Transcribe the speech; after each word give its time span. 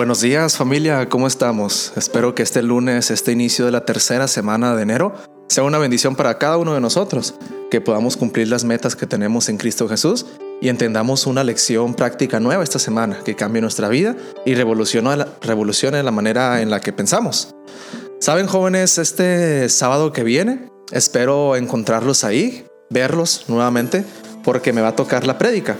Buenos 0.00 0.22
días 0.22 0.56
familia, 0.56 1.10
¿cómo 1.10 1.26
estamos? 1.26 1.92
Espero 1.94 2.34
que 2.34 2.42
este 2.42 2.62
lunes, 2.62 3.10
este 3.10 3.32
inicio 3.32 3.66
de 3.66 3.70
la 3.70 3.84
tercera 3.84 4.28
semana 4.28 4.74
de 4.74 4.82
enero, 4.82 5.12
sea 5.50 5.62
una 5.62 5.76
bendición 5.76 6.16
para 6.16 6.38
cada 6.38 6.56
uno 6.56 6.72
de 6.72 6.80
nosotros, 6.80 7.34
que 7.70 7.82
podamos 7.82 8.16
cumplir 8.16 8.48
las 8.48 8.64
metas 8.64 8.96
que 8.96 9.06
tenemos 9.06 9.50
en 9.50 9.58
Cristo 9.58 9.90
Jesús 9.90 10.24
y 10.62 10.70
entendamos 10.70 11.26
una 11.26 11.44
lección 11.44 11.92
práctica 11.92 12.40
nueva 12.40 12.64
esta 12.64 12.78
semana 12.78 13.18
que 13.22 13.36
cambie 13.36 13.60
nuestra 13.60 13.90
vida 13.90 14.16
y 14.46 14.54
revolucione 14.54 15.18
la, 15.18 16.02
la 16.02 16.10
manera 16.10 16.62
en 16.62 16.70
la 16.70 16.80
que 16.80 16.94
pensamos. 16.94 17.54
Saben 18.20 18.46
jóvenes, 18.46 18.96
este 18.96 19.68
sábado 19.68 20.14
que 20.14 20.24
viene, 20.24 20.70
espero 20.92 21.56
encontrarlos 21.56 22.24
ahí, 22.24 22.64
verlos 22.88 23.44
nuevamente, 23.48 24.06
porque 24.44 24.72
me 24.72 24.80
va 24.80 24.88
a 24.88 24.96
tocar 24.96 25.26
la 25.26 25.36
prédica 25.36 25.76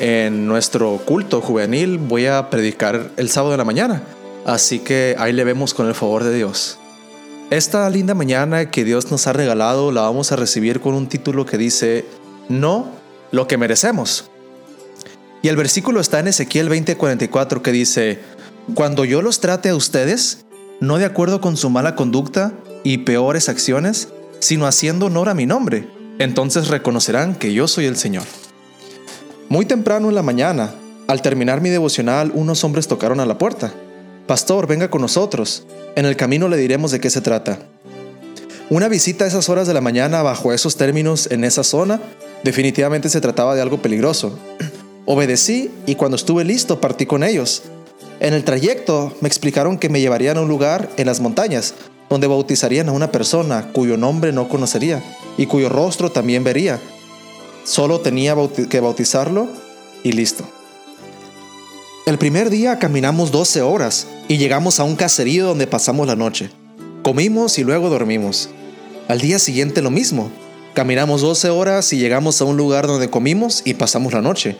en 0.00 0.46
nuestro 0.46 0.96
culto 1.04 1.40
juvenil 1.42 1.98
voy 1.98 2.26
a 2.26 2.50
predicar 2.50 3.10
el 3.16 3.30
sábado 3.30 3.52
de 3.52 3.58
la 3.58 3.64
mañana. 3.64 4.02
Así 4.46 4.78
que 4.80 5.14
ahí 5.18 5.32
le 5.32 5.44
vemos 5.44 5.74
con 5.74 5.86
el 5.86 5.94
favor 5.94 6.24
de 6.24 6.34
Dios. 6.34 6.78
Esta 7.50 7.88
linda 7.90 8.14
mañana 8.14 8.70
que 8.70 8.84
Dios 8.84 9.10
nos 9.10 9.26
ha 9.26 9.32
regalado 9.32 9.92
la 9.92 10.02
vamos 10.02 10.32
a 10.32 10.36
recibir 10.36 10.80
con 10.80 10.94
un 10.94 11.08
título 11.08 11.44
que 11.44 11.58
dice, 11.58 12.06
No 12.48 12.88
lo 13.30 13.46
que 13.46 13.58
merecemos. 13.58 14.30
Y 15.42 15.48
el 15.48 15.56
versículo 15.56 16.00
está 16.00 16.18
en 16.20 16.28
Ezequiel 16.28 16.70
20:44 16.70 17.60
que 17.60 17.72
dice, 17.72 18.20
Cuando 18.74 19.04
yo 19.04 19.20
los 19.20 19.40
trate 19.40 19.68
a 19.68 19.76
ustedes, 19.76 20.44
no 20.80 20.96
de 20.96 21.04
acuerdo 21.04 21.42
con 21.42 21.58
su 21.58 21.68
mala 21.68 21.94
conducta 21.94 22.52
y 22.84 22.98
peores 22.98 23.50
acciones, 23.50 24.08
sino 24.38 24.66
haciendo 24.66 25.06
honor 25.06 25.28
a 25.28 25.34
mi 25.34 25.44
nombre, 25.44 25.88
entonces 26.18 26.68
reconocerán 26.68 27.34
que 27.34 27.52
yo 27.52 27.68
soy 27.68 27.84
el 27.84 27.96
Señor. 27.96 28.24
Muy 29.50 29.66
temprano 29.66 30.08
en 30.08 30.14
la 30.14 30.22
mañana, 30.22 30.72
al 31.08 31.22
terminar 31.22 31.60
mi 31.60 31.70
devocional, 31.70 32.30
unos 32.36 32.62
hombres 32.62 32.86
tocaron 32.86 33.18
a 33.18 33.26
la 33.26 33.36
puerta. 33.36 33.72
Pastor, 34.28 34.68
venga 34.68 34.90
con 34.90 35.00
nosotros. 35.00 35.64
En 35.96 36.06
el 36.06 36.14
camino 36.14 36.46
le 36.46 36.56
diremos 36.56 36.92
de 36.92 37.00
qué 37.00 37.10
se 37.10 37.20
trata. 37.20 37.58
Una 38.70 38.86
visita 38.86 39.24
a 39.24 39.26
esas 39.26 39.48
horas 39.48 39.66
de 39.66 39.74
la 39.74 39.80
mañana 39.80 40.22
bajo 40.22 40.52
esos 40.52 40.76
términos 40.76 41.28
en 41.32 41.42
esa 41.42 41.64
zona 41.64 42.00
definitivamente 42.44 43.08
se 43.08 43.20
trataba 43.20 43.56
de 43.56 43.60
algo 43.60 43.82
peligroso. 43.82 44.38
Obedecí 45.04 45.72
y 45.84 45.96
cuando 45.96 46.14
estuve 46.14 46.44
listo 46.44 46.80
partí 46.80 47.04
con 47.04 47.24
ellos. 47.24 47.64
En 48.20 48.34
el 48.34 48.44
trayecto 48.44 49.12
me 49.20 49.26
explicaron 49.26 49.78
que 49.78 49.88
me 49.88 50.00
llevarían 50.00 50.36
a 50.36 50.42
un 50.42 50.48
lugar 50.48 50.88
en 50.96 51.06
las 51.06 51.18
montañas 51.18 51.74
donde 52.08 52.28
bautizarían 52.28 52.88
a 52.88 52.92
una 52.92 53.10
persona 53.10 53.72
cuyo 53.72 53.96
nombre 53.96 54.30
no 54.30 54.48
conocería 54.48 55.02
y 55.36 55.46
cuyo 55.46 55.68
rostro 55.68 56.12
también 56.12 56.44
vería 56.44 56.78
Solo 57.70 58.00
tenía 58.00 58.34
que 58.68 58.80
bautizarlo 58.80 59.46
y 60.02 60.10
listo. 60.10 60.42
El 62.04 62.18
primer 62.18 62.50
día 62.50 62.80
caminamos 62.80 63.30
12 63.30 63.62
horas 63.62 64.08
y 64.26 64.38
llegamos 64.38 64.80
a 64.80 64.82
un 64.82 64.96
caserío 64.96 65.46
donde 65.46 65.68
pasamos 65.68 66.08
la 66.08 66.16
noche. 66.16 66.50
Comimos 67.04 67.60
y 67.60 67.62
luego 67.62 67.88
dormimos. 67.88 68.48
Al 69.06 69.20
día 69.20 69.38
siguiente 69.38 69.82
lo 69.82 69.92
mismo. 69.92 70.32
Caminamos 70.74 71.20
12 71.20 71.50
horas 71.50 71.92
y 71.92 71.98
llegamos 71.98 72.40
a 72.40 72.44
un 72.44 72.56
lugar 72.56 72.88
donde 72.88 73.08
comimos 73.08 73.62
y 73.64 73.74
pasamos 73.74 74.14
la 74.14 74.20
noche. 74.20 74.56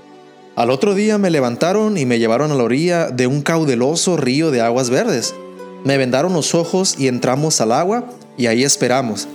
Al 0.54 0.70
otro 0.70 0.94
día 0.94 1.18
me 1.18 1.30
levantaron 1.30 1.98
y 1.98 2.06
me 2.06 2.20
llevaron 2.20 2.52
a 2.52 2.54
la 2.54 2.62
orilla 2.62 3.10
de 3.10 3.26
un 3.26 3.42
caudeloso 3.42 4.18
río 4.18 4.52
de 4.52 4.60
aguas 4.60 4.88
verdes. 4.88 5.34
Me 5.82 5.96
vendaron 5.96 6.32
los 6.32 6.54
ojos 6.54 6.94
y 6.96 7.08
entramos 7.08 7.60
al 7.60 7.72
agua 7.72 8.04
y 8.38 8.46
ahí 8.46 8.62
esperamos. 8.62 9.26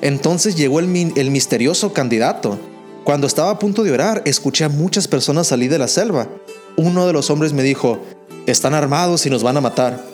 Entonces 0.00 0.56
llegó 0.56 0.80
el, 0.80 1.12
el 1.16 1.30
misterioso 1.30 1.92
candidato 1.92 2.58
cuando 3.04 3.26
estaba 3.26 3.50
a 3.50 3.58
punto 3.58 3.82
de 3.82 3.92
orar, 3.92 4.22
escuché 4.24 4.64
a 4.64 4.68
muchas 4.68 5.08
personas 5.08 5.46
salir 5.46 5.70
de 5.70 5.78
la 5.78 5.88
selva. 5.88 6.28
Uno 6.76 7.06
de 7.06 7.12
los 7.12 7.30
hombres 7.30 7.52
me 7.52 7.62
dijo, 7.62 7.98
están 8.46 8.74
armados 8.74 9.26
y 9.26 9.30
nos 9.30 9.42
van 9.42 9.56
a 9.56 9.60
matar. 9.60 10.04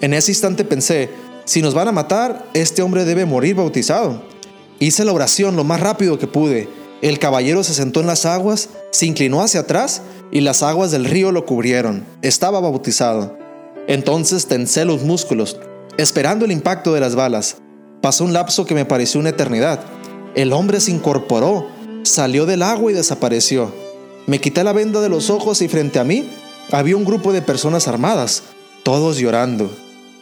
En 0.00 0.12
ese 0.12 0.32
instante 0.32 0.64
pensé, 0.64 1.08
si 1.44 1.62
nos 1.62 1.74
van 1.74 1.88
a 1.88 1.92
matar, 1.92 2.44
este 2.54 2.82
hombre 2.82 3.04
debe 3.04 3.24
morir 3.24 3.54
bautizado. 3.54 4.22
Hice 4.78 5.04
la 5.04 5.12
oración 5.12 5.56
lo 5.56 5.64
más 5.64 5.80
rápido 5.80 6.18
que 6.18 6.26
pude. 6.26 6.68
El 7.02 7.18
caballero 7.18 7.62
se 7.62 7.72
sentó 7.72 8.00
en 8.00 8.06
las 8.06 8.26
aguas, 8.26 8.68
se 8.90 9.06
inclinó 9.06 9.42
hacia 9.42 9.60
atrás 9.60 10.02
y 10.30 10.40
las 10.40 10.62
aguas 10.62 10.90
del 10.90 11.04
río 11.04 11.32
lo 11.32 11.46
cubrieron. 11.46 12.04
Estaba 12.22 12.60
bautizado. 12.60 13.38
Entonces 13.86 14.46
tensé 14.46 14.84
los 14.84 15.02
músculos, 15.02 15.58
esperando 15.96 16.44
el 16.44 16.52
impacto 16.52 16.92
de 16.92 17.00
las 17.00 17.14
balas. 17.14 17.56
Pasó 18.02 18.24
un 18.24 18.32
lapso 18.32 18.66
que 18.66 18.74
me 18.74 18.84
pareció 18.84 19.20
una 19.20 19.30
eternidad. 19.30 19.80
El 20.34 20.52
hombre 20.52 20.80
se 20.80 20.90
incorporó 20.90 21.66
salió 22.06 22.46
del 22.46 22.62
agua 22.62 22.90
y 22.90 22.94
desapareció. 22.94 23.72
Me 24.26 24.40
quité 24.40 24.64
la 24.64 24.72
venda 24.72 25.00
de 25.00 25.08
los 25.08 25.30
ojos 25.30 25.62
y 25.62 25.68
frente 25.68 25.98
a 25.98 26.04
mí 26.04 26.28
había 26.72 26.96
un 26.96 27.04
grupo 27.04 27.32
de 27.32 27.42
personas 27.42 27.86
armadas, 27.86 28.42
todos 28.82 29.18
llorando. 29.18 29.70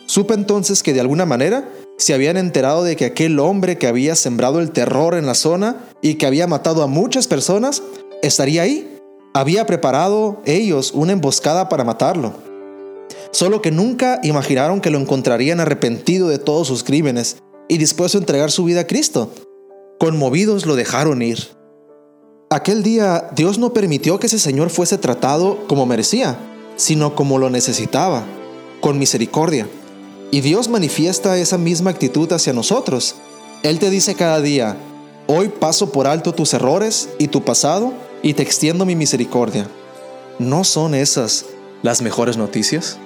Supe 0.07 0.35
entonces 0.35 0.83
que 0.83 0.93
de 0.93 1.01
alguna 1.01 1.25
manera 1.25 1.71
se 1.97 2.13
habían 2.13 2.37
enterado 2.37 2.85
de 2.85 2.97
que 2.97 3.07
aquel 3.07 3.39
hombre 3.39 3.79
que 3.79 3.87
había 3.87 4.15
sembrado 4.17 4.61
el 4.61 4.71
terror 4.71 5.15
en 5.15 5.27
la 5.27 5.35
zona 5.35 5.87
y 6.03 6.15
que 6.17 6.27
había 6.27 6.47
matado 6.47 6.83
a 6.83 6.87
muchas 6.87 7.27
personas 7.27 7.83
estaría 8.23 8.63
ahí. 8.63 8.99
Había 9.33 9.67
preparado 9.67 10.43
ellos 10.45 10.93
una 10.93 11.13
emboscada 11.13 11.69
para 11.69 11.85
matarlo. 11.85 12.35
Solo 13.31 13.63
que 13.63 13.71
nunca 13.71 14.21
imaginaron 14.23 14.81
que 14.81 14.91
lo 14.91 14.99
encontrarían 14.99 15.61
arrepentido 15.61 16.29
de 16.29 16.39
todos 16.39 16.69
sus 16.69 16.85
crímenes 16.85 17.39
y 17.69 17.79
dispuesto 17.79 18.19
a 18.19 18.21
entregar 18.21 18.51
su 18.51 18.65
vida 18.65 18.81
a 18.81 18.87
Cristo. 18.87 19.33
Conmovidos 19.99 20.67
lo 20.67 20.77
dejaron 20.77 21.23
ir. 21.23 21.39
Aquel 22.55 22.85
día 22.85 23.31
Dios 23.35 23.59
no 23.59 23.73
permitió 23.73 24.21
que 24.21 24.29
ese 24.29 24.39
señor 24.39 24.71
fuese 24.71 24.97
tratado 24.97 25.67
como 25.67 25.87
merecía, 25.87 26.39
sino 26.77 27.17
como 27.17 27.39
lo 27.39 27.51
necesitaba, 27.51 28.23
con 28.81 28.97
misericordia. 28.97 29.67
Y 30.31 30.41
Dios 30.41 30.69
manifiesta 30.69 31.37
esa 31.37 31.59
misma 31.59 31.91
actitud 31.91 32.33
hacia 32.33 32.53
nosotros. 32.53 33.17
Él 33.65 33.81
te 33.81 33.91
dice 33.91 34.15
cada 34.15 34.41
día, 34.41 34.77
hoy 35.27 35.49
paso 35.49 35.91
por 35.91 36.07
alto 36.07 36.33
tus 36.33 36.55
errores 36.55 37.09
y 37.19 37.27
tu 37.27 37.43
pasado 37.43 37.93
y 38.23 38.35
te 38.35 38.45
extiendo 38.45 38.87
mi 38.87 38.95
misericordia. 38.95 39.67
¿No 40.39 40.63
son 40.63 40.95
esas 40.95 41.47
las 41.83 42.03
mejores 42.03 42.37
noticias? 42.37 42.99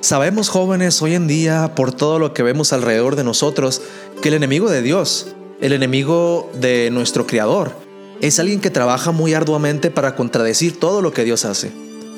Sabemos 0.00 0.48
jóvenes 0.48 1.00
hoy 1.00 1.14
en 1.14 1.28
día, 1.28 1.76
por 1.76 1.92
todo 1.92 2.18
lo 2.18 2.34
que 2.34 2.42
vemos 2.42 2.72
alrededor 2.72 3.14
de 3.14 3.22
nosotros, 3.22 3.80
que 4.20 4.30
el 4.30 4.34
enemigo 4.34 4.68
de 4.68 4.82
Dios, 4.82 5.28
el 5.60 5.72
enemigo 5.72 6.50
de 6.54 6.90
nuestro 6.90 7.28
Creador, 7.28 7.88
es 8.20 8.38
alguien 8.38 8.60
que 8.60 8.70
trabaja 8.70 9.12
muy 9.12 9.34
arduamente 9.34 9.90
para 9.90 10.14
contradecir 10.14 10.78
todo 10.78 11.00
lo 11.00 11.12
que 11.12 11.24
Dios 11.24 11.44
hace. 11.44 11.72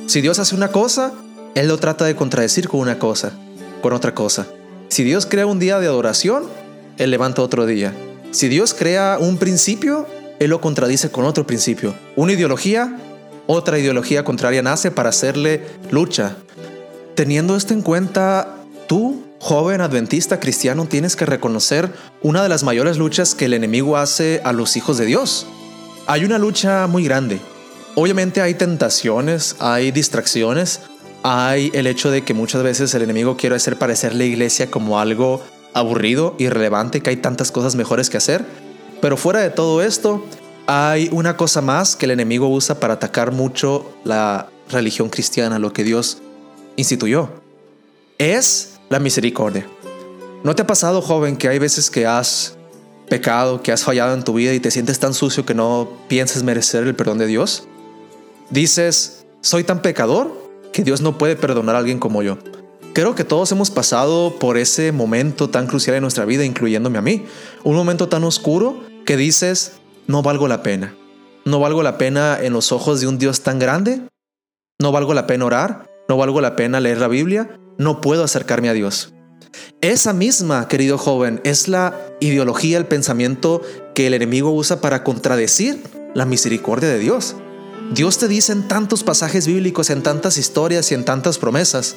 Si 0.06 0.20
Dios 0.20 0.38
hace 0.38 0.54
una 0.54 0.72
cosa, 0.72 1.12
Él 1.54 1.68
lo 1.68 1.78
trata 1.78 2.04
de 2.04 2.16
contradecir 2.16 2.68
con 2.68 2.80
una 2.80 2.98
cosa, 2.98 3.32
con 3.80 3.92
otra 3.92 4.14
cosa. 4.14 4.46
Si 4.88 5.04
Dios 5.04 5.26
crea 5.26 5.46
un 5.46 5.60
día 5.60 5.78
de 5.78 5.86
adoración, 5.86 6.44
Él 6.98 7.10
levanta 7.10 7.42
otro 7.42 7.66
día. 7.66 7.94
Si 8.32 8.48
Dios 8.48 8.74
crea 8.74 9.18
un 9.20 9.36
principio, 9.38 10.06
Él 10.40 10.50
lo 10.50 10.60
contradice 10.60 11.10
con 11.10 11.24
otro 11.24 11.46
principio. 11.46 11.94
Una 12.16 12.32
ideología, 12.32 12.96
otra 13.46 13.78
ideología 13.78 14.24
contraria 14.24 14.62
nace 14.62 14.90
para 14.90 15.10
hacerle 15.10 15.62
lucha. 15.90 16.36
Teniendo 17.14 17.56
esto 17.56 17.74
en 17.74 17.82
cuenta, 17.82 18.56
tú, 18.88 19.22
joven 19.38 19.80
adventista 19.80 20.40
cristiano, 20.40 20.86
tienes 20.86 21.14
que 21.14 21.26
reconocer 21.26 21.92
una 22.22 22.42
de 22.42 22.48
las 22.48 22.64
mayores 22.64 22.96
luchas 22.96 23.36
que 23.36 23.44
el 23.44 23.54
enemigo 23.54 23.96
hace 23.96 24.40
a 24.44 24.52
los 24.52 24.76
hijos 24.76 24.98
de 24.98 25.06
Dios 25.06 25.46
hay 26.06 26.24
una 26.24 26.38
lucha 26.38 26.86
muy 26.86 27.04
grande. 27.04 27.40
Obviamente 27.94 28.40
hay 28.40 28.54
tentaciones, 28.54 29.56
hay 29.58 29.90
distracciones, 29.90 30.80
hay 31.22 31.70
el 31.74 31.86
hecho 31.86 32.10
de 32.10 32.22
que 32.22 32.34
muchas 32.34 32.62
veces 32.62 32.94
el 32.94 33.02
enemigo 33.02 33.36
quiere 33.36 33.56
hacer 33.56 33.78
parecer 33.78 34.14
la 34.14 34.24
iglesia 34.24 34.70
como 34.70 34.98
algo 34.98 35.42
aburrido, 35.74 36.34
irrelevante, 36.38 37.00
que 37.00 37.10
hay 37.10 37.16
tantas 37.16 37.52
cosas 37.52 37.74
mejores 37.74 38.10
que 38.10 38.16
hacer. 38.16 38.44
Pero 39.00 39.16
fuera 39.16 39.40
de 39.40 39.50
todo 39.50 39.82
esto, 39.82 40.24
hay 40.66 41.08
una 41.12 41.36
cosa 41.36 41.60
más 41.60 41.96
que 41.96 42.06
el 42.06 42.12
enemigo 42.12 42.48
usa 42.48 42.80
para 42.80 42.94
atacar 42.94 43.32
mucho 43.32 43.92
la 44.04 44.48
religión 44.70 45.08
cristiana, 45.08 45.58
lo 45.58 45.72
que 45.72 45.84
Dios 45.84 46.18
instituyó. 46.76 47.28
Es 48.18 48.74
la 48.88 48.98
misericordia. 48.98 49.66
¿No 50.44 50.54
te 50.54 50.62
ha 50.62 50.66
pasado, 50.66 51.02
joven, 51.02 51.36
que 51.36 51.48
hay 51.48 51.58
veces 51.58 51.90
que 51.90 52.06
has 52.06 52.56
pecado, 53.12 53.60
que 53.60 53.72
has 53.72 53.84
fallado 53.84 54.14
en 54.14 54.24
tu 54.24 54.32
vida 54.32 54.54
y 54.54 54.60
te 54.60 54.70
sientes 54.70 54.98
tan 54.98 55.12
sucio 55.12 55.44
que 55.44 55.52
no 55.52 55.86
piensas 56.08 56.44
merecer 56.44 56.84
el 56.86 56.94
perdón 56.94 57.18
de 57.18 57.26
Dios? 57.26 57.68
Dices, 58.48 59.26
soy 59.42 59.64
tan 59.64 59.82
pecador 59.82 60.32
que 60.72 60.82
Dios 60.82 61.02
no 61.02 61.18
puede 61.18 61.36
perdonar 61.36 61.74
a 61.74 61.80
alguien 61.80 61.98
como 61.98 62.22
yo. 62.22 62.38
Creo 62.94 63.14
que 63.14 63.24
todos 63.24 63.52
hemos 63.52 63.70
pasado 63.70 64.38
por 64.38 64.56
ese 64.56 64.92
momento 64.92 65.50
tan 65.50 65.66
crucial 65.66 65.96
en 65.96 66.00
nuestra 66.00 66.24
vida, 66.24 66.46
incluyéndome 66.46 66.96
a 66.96 67.02
mí. 67.02 67.26
Un 67.64 67.76
momento 67.76 68.08
tan 68.08 68.24
oscuro 68.24 68.82
que 69.04 69.18
dices, 69.18 69.72
no 70.06 70.22
valgo 70.22 70.48
la 70.48 70.62
pena. 70.62 70.96
No 71.44 71.60
valgo 71.60 71.82
la 71.82 71.98
pena 71.98 72.38
en 72.40 72.54
los 72.54 72.72
ojos 72.72 73.02
de 73.02 73.08
un 73.08 73.18
Dios 73.18 73.42
tan 73.42 73.58
grande. 73.58 74.00
No 74.78 74.90
valgo 74.90 75.12
la 75.12 75.26
pena 75.26 75.44
orar. 75.44 75.84
No 76.08 76.16
valgo 76.16 76.40
la 76.40 76.56
pena 76.56 76.80
leer 76.80 76.96
la 76.96 77.08
Biblia. 77.08 77.60
No 77.76 78.00
puedo 78.00 78.24
acercarme 78.24 78.70
a 78.70 78.72
Dios. 78.72 79.12
Esa 79.80 80.12
misma, 80.12 80.68
querido 80.68 80.98
joven, 80.98 81.40
es 81.44 81.68
la 81.68 81.98
ideología, 82.20 82.78
el 82.78 82.86
pensamiento 82.86 83.62
que 83.94 84.06
el 84.06 84.14
enemigo 84.14 84.52
usa 84.52 84.80
para 84.80 85.04
contradecir 85.04 85.82
la 86.14 86.24
misericordia 86.24 86.88
de 86.88 86.98
Dios. 86.98 87.36
Dios 87.92 88.18
te 88.18 88.28
dice 88.28 88.52
en 88.52 88.68
tantos 88.68 89.02
pasajes 89.02 89.46
bíblicos, 89.46 89.90
en 89.90 90.02
tantas 90.02 90.38
historias 90.38 90.90
y 90.90 90.94
en 90.94 91.04
tantas 91.04 91.38
promesas, 91.38 91.96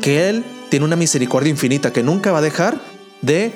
que 0.00 0.28
Él 0.28 0.44
tiene 0.70 0.86
una 0.86 0.96
misericordia 0.96 1.50
infinita 1.50 1.92
que 1.92 2.02
nunca 2.02 2.32
va 2.32 2.38
a 2.38 2.42
dejar 2.42 2.80
de 3.20 3.52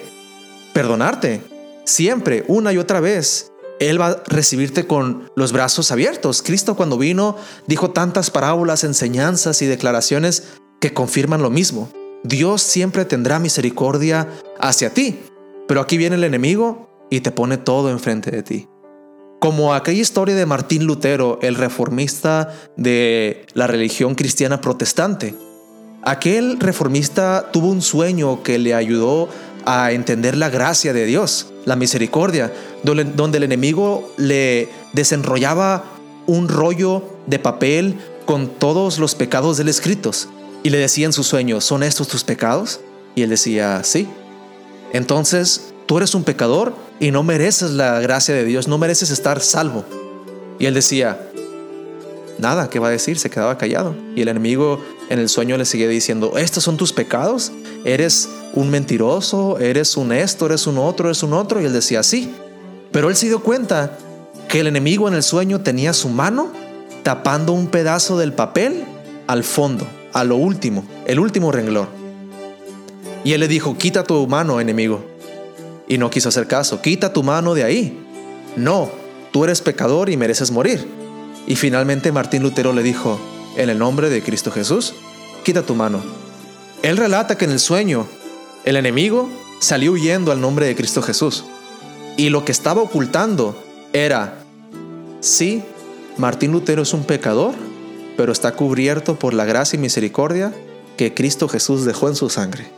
perdonarte. 0.72 1.42
Siempre, 1.84 2.44
una 2.48 2.72
y 2.72 2.78
otra 2.78 3.00
vez. 3.00 3.52
Él 3.80 4.00
va 4.00 4.08
a 4.08 4.22
recibirte 4.26 4.86
con 4.86 5.30
los 5.36 5.52
brazos 5.52 5.92
abiertos. 5.92 6.42
Cristo 6.42 6.74
cuando 6.74 6.98
vino 6.98 7.36
dijo 7.66 7.90
tantas 7.90 8.30
parábolas, 8.30 8.82
enseñanzas 8.84 9.62
y 9.62 9.66
declaraciones 9.66 10.44
que 10.80 10.92
confirman 10.92 11.42
lo 11.42 11.50
mismo. 11.50 11.90
Dios 12.24 12.62
siempre 12.62 13.04
tendrá 13.04 13.38
misericordia 13.38 14.28
hacia 14.60 14.92
ti. 14.92 15.18
Pero 15.66 15.80
aquí 15.80 15.98
viene 15.98 16.16
el 16.16 16.24
enemigo 16.24 16.88
y 17.10 17.20
te 17.20 17.30
pone 17.30 17.58
todo 17.58 17.90
enfrente 17.90 18.30
de 18.30 18.42
ti. 18.42 18.68
Como 19.38 19.74
aquella 19.74 20.00
historia 20.00 20.34
de 20.34 20.46
Martín 20.46 20.84
Lutero, 20.84 21.38
el 21.42 21.54
reformista 21.54 22.52
de 22.76 23.46
la 23.54 23.66
religión 23.66 24.14
cristiana 24.14 24.60
protestante. 24.60 25.34
Aquel 26.02 26.58
reformista 26.58 27.50
tuvo 27.52 27.68
un 27.68 27.82
sueño 27.82 28.42
que 28.42 28.58
le 28.58 28.74
ayudó 28.74 29.28
a 29.64 29.92
entender 29.92 30.36
la 30.36 30.48
gracia 30.48 30.92
de 30.92 31.04
Dios, 31.04 31.52
la 31.66 31.76
misericordia, 31.76 32.52
donde, 32.82 33.38
el 33.38 33.44
enemigo 33.44 34.12
le 34.16 34.68
desenrollaba 34.92 35.84
un 36.26 36.48
rollo 36.48 37.02
de 37.26 37.38
papel 37.38 37.96
con 38.26 38.48
todos 38.48 38.98
los 38.98 39.14
pecados 39.14 39.56
del 39.56 39.68
escritos 39.68 40.28
y 40.62 40.70
le 40.70 40.78
decía 40.78 41.06
en 41.06 41.12
su 41.12 41.24
sueño, 41.24 41.60
¿son 41.60 41.82
estos 41.82 42.08
tus 42.08 42.24
pecados? 42.24 42.80
Y 43.14 43.22
él 43.22 43.30
decía, 43.30 43.82
sí. 43.84 44.08
Entonces, 44.92 45.72
tú 45.86 45.98
eres 45.98 46.14
un 46.14 46.24
pecador 46.24 46.74
y 47.00 47.10
no 47.10 47.22
mereces 47.22 47.70
la 47.70 48.00
gracia 48.00 48.34
de 48.34 48.44
Dios, 48.44 48.68
no 48.68 48.78
mereces 48.78 49.10
estar 49.10 49.40
salvo. 49.40 49.84
Y 50.58 50.66
él 50.66 50.74
decía, 50.74 51.20
nada, 52.38 52.70
¿qué 52.70 52.78
va 52.78 52.88
a 52.88 52.90
decir? 52.90 53.18
Se 53.18 53.30
quedaba 53.30 53.58
callado. 53.58 53.94
Y 54.16 54.22
el 54.22 54.28
enemigo 54.28 54.82
en 55.08 55.18
el 55.18 55.28
sueño 55.28 55.56
le 55.56 55.64
seguía 55.64 55.88
diciendo, 55.88 56.36
¿estos 56.36 56.64
son 56.64 56.76
tus 56.76 56.92
pecados? 56.92 57.52
¿Eres 57.84 58.28
un 58.54 58.70
mentiroso? 58.70 59.58
¿Eres 59.58 59.96
un 59.96 60.12
esto? 60.12 60.46
¿Eres 60.46 60.66
un 60.66 60.78
otro? 60.78 61.08
¿Eres 61.08 61.22
un 61.22 61.32
otro? 61.32 61.60
Y 61.60 61.64
él 61.64 61.72
decía, 61.72 62.02
sí. 62.02 62.32
Pero 62.92 63.08
él 63.08 63.16
se 63.16 63.26
dio 63.26 63.40
cuenta 63.42 63.96
que 64.48 64.60
el 64.60 64.66
enemigo 64.66 65.08
en 65.08 65.14
el 65.14 65.22
sueño 65.22 65.60
tenía 65.60 65.92
su 65.92 66.08
mano 66.08 66.50
tapando 67.02 67.52
un 67.52 67.68
pedazo 67.68 68.18
del 68.18 68.32
papel 68.32 68.84
al 69.26 69.44
fondo, 69.44 69.86
a 70.12 70.24
lo 70.24 70.36
último, 70.36 70.84
el 71.06 71.20
último 71.20 71.52
renglón. 71.52 71.88
Y 73.24 73.32
él 73.32 73.40
le 73.40 73.48
dijo, 73.48 73.76
quita 73.76 74.04
tu 74.04 74.26
mano, 74.26 74.60
enemigo. 74.60 75.04
Y 75.88 75.98
no 75.98 76.10
quiso 76.10 76.28
hacer 76.28 76.46
caso. 76.46 76.80
Quita 76.80 77.12
tu 77.12 77.22
mano 77.22 77.54
de 77.54 77.64
ahí. 77.64 77.98
No, 78.56 78.90
tú 79.32 79.44
eres 79.44 79.60
pecador 79.60 80.10
y 80.10 80.16
mereces 80.16 80.50
morir. 80.50 80.86
Y 81.46 81.56
finalmente 81.56 82.12
Martín 82.12 82.42
Lutero 82.42 82.72
le 82.72 82.82
dijo, 82.82 83.18
en 83.56 83.70
el 83.70 83.78
nombre 83.78 84.08
de 84.10 84.22
Cristo 84.22 84.50
Jesús, 84.50 84.94
quita 85.44 85.62
tu 85.62 85.74
mano. 85.74 86.02
Él 86.82 86.96
relata 86.96 87.36
que 87.36 87.44
en 87.44 87.50
el 87.50 87.58
sueño 87.58 88.06
el 88.64 88.76
enemigo 88.76 89.28
salió 89.60 89.92
huyendo 89.92 90.30
al 90.30 90.40
nombre 90.40 90.66
de 90.66 90.76
Cristo 90.76 91.02
Jesús. 91.02 91.44
Y 92.16 92.30
lo 92.30 92.44
que 92.44 92.52
estaba 92.52 92.82
ocultando 92.82 93.56
era, 93.92 94.44
sí, 95.20 95.62
Martín 96.16 96.52
Lutero 96.52 96.82
es 96.82 96.92
un 96.92 97.04
pecador, 97.04 97.54
pero 98.18 98.32
está 98.32 98.50
cubierto 98.56 99.16
por 99.16 99.32
la 99.32 99.44
gracia 99.44 99.76
y 99.76 99.80
misericordia 99.80 100.52
que 100.96 101.14
Cristo 101.14 101.48
Jesús 101.48 101.84
dejó 101.84 102.08
en 102.08 102.16
su 102.16 102.28
sangre. 102.28 102.68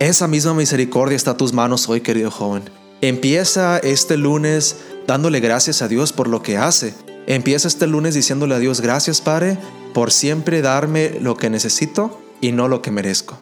Esa 0.00 0.26
misma 0.26 0.52
misericordia 0.52 1.14
está 1.14 1.30
a 1.30 1.36
tus 1.36 1.52
manos 1.52 1.88
hoy, 1.88 2.00
querido 2.00 2.32
joven. 2.32 2.64
Empieza 3.02 3.78
este 3.78 4.16
lunes 4.16 4.78
dándole 5.06 5.38
gracias 5.38 5.80
a 5.80 5.86
Dios 5.86 6.12
por 6.12 6.26
lo 6.26 6.42
que 6.42 6.56
hace. 6.56 6.92
Empieza 7.28 7.68
este 7.68 7.86
lunes 7.86 8.16
diciéndole 8.16 8.56
a 8.56 8.58
Dios 8.58 8.80
gracias, 8.80 9.20
Padre, 9.20 9.58
por 9.94 10.10
siempre 10.10 10.60
darme 10.60 11.20
lo 11.20 11.36
que 11.36 11.48
necesito 11.48 12.20
y 12.40 12.50
no 12.50 12.66
lo 12.66 12.82
que 12.82 12.90
merezco. 12.90 13.40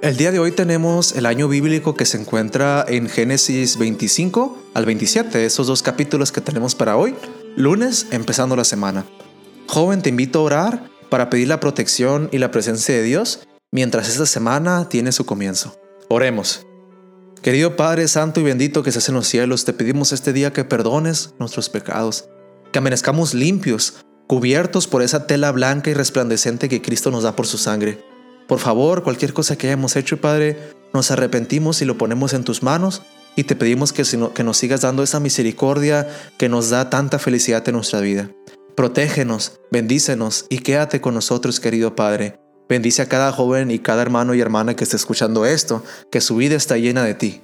El 0.00 0.16
día 0.16 0.32
de 0.32 0.38
hoy 0.38 0.52
tenemos 0.52 1.14
el 1.16 1.26
año 1.26 1.48
bíblico 1.48 1.94
que 1.94 2.06
se 2.06 2.16
encuentra 2.16 2.82
en 2.88 3.10
Génesis 3.10 3.76
25 3.76 4.58
al 4.72 4.86
27, 4.86 5.44
esos 5.44 5.66
dos 5.66 5.82
capítulos 5.82 6.32
que 6.32 6.40
tenemos 6.40 6.74
para 6.74 6.96
hoy, 6.96 7.14
lunes 7.56 8.06
empezando 8.10 8.56
la 8.56 8.64
semana. 8.64 9.04
Joven, 9.68 10.02
te 10.02 10.10
invito 10.10 10.38
a 10.38 10.42
orar 10.42 10.90
para 11.10 11.30
pedir 11.30 11.48
la 11.48 11.60
protección 11.60 12.28
y 12.32 12.38
la 12.38 12.50
presencia 12.50 12.94
de 12.94 13.02
Dios 13.02 13.40
mientras 13.72 14.08
esta 14.08 14.26
semana 14.26 14.88
tiene 14.88 15.12
su 15.12 15.26
comienzo. 15.26 15.78
Oremos. 16.08 16.66
Querido 17.42 17.76
Padre 17.76 18.08
Santo 18.08 18.40
y 18.40 18.44
bendito 18.44 18.82
que 18.82 18.90
estás 18.90 19.08
en 19.08 19.14
los 19.16 19.28
cielos, 19.28 19.64
te 19.64 19.72
pedimos 19.72 20.12
este 20.12 20.32
día 20.32 20.52
que 20.52 20.64
perdones 20.64 21.34
nuestros 21.38 21.68
pecados, 21.68 22.28
que 22.72 22.78
amanezcamos 22.78 23.34
limpios, 23.34 24.04
cubiertos 24.26 24.86
por 24.86 25.02
esa 25.02 25.26
tela 25.26 25.52
blanca 25.52 25.90
y 25.90 25.94
resplandecente 25.94 26.68
que 26.68 26.82
Cristo 26.82 27.10
nos 27.10 27.22
da 27.22 27.36
por 27.36 27.46
su 27.46 27.58
sangre. 27.58 28.02
Por 28.48 28.58
favor, 28.58 29.02
cualquier 29.02 29.32
cosa 29.32 29.56
que 29.56 29.66
hayamos 29.66 29.96
hecho, 29.96 30.20
Padre, 30.20 30.58
nos 30.92 31.10
arrepentimos 31.10 31.82
y 31.82 31.84
lo 31.84 31.98
ponemos 31.98 32.32
en 32.32 32.44
tus 32.44 32.62
manos 32.62 33.02
y 33.36 33.44
te 33.44 33.54
pedimos 33.54 33.92
que, 33.92 34.04
que 34.34 34.44
nos 34.44 34.56
sigas 34.56 34.80
dando 34.80 35.02
esa 35.02 35.20
misericordia 35.20 36.08
que 36.38 36.48
nos 36.48 36.70
da 36.70 36.88
tanta 36.88 37.18
felicidad 37.18 37.68
en 37.68 37.74
nuestra 37.74 38.00
vida. 38.00 38.30
Protégenos, 38.76 39.60
bendícenos 39.72 40.44
y 40.50 40.58
quédate 40.58 41.00
con 41.00 41.14
nosotros, 41.14 41.60
querido 41.60 41.96
Padre. 41.96 42.38
Bendice 42.68 43.00
a 43.00 43.08
cada 43.08 43.32
joven 43.32 43.70
y 43.70 43.78
cada 43.78 44.02
hermano 44.02 44.34
y 44.34 44.40
hermana 44.42 44.76
que 44.76 44.84
esté 44.84 44.96
escuchando 44.96 45.46
esto, 45.46 45.82
que 46.12 46.20
su 46.20 46.36
vida 46.36 46.56
está 46.56 46.76
llena 46.76 47.02
de 47.04 47.14
ti. 47.14 47.40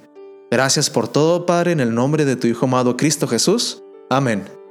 Gracias 0.51 0.91
por 0.91 1.07
todo, 1.07 1.47
Padre, 1.47 1.71
en 1.71 1.79
el 1.79 1.95
nombre 1.95 2.25
de 2.25 2.35
tu 2.35 2.45
Hijo 2.45 2.65
amado 2.67 2.97
Cristo 2.97 3.27
Jesús. 3.27 3.81
Amén. 4.11 4.62